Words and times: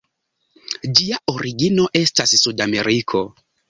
Ĝia 1.01 1.21
origino 1.35 1.87
estas 2.03 2.37
Sudameriko. 2.45 3.29